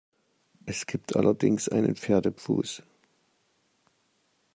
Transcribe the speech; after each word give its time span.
Es 0.65 0.87
gibt 0.87 1.15
allerdings 1.15 1.69
einen 1.69 1.95
Pferdefuß. 1.95 2.81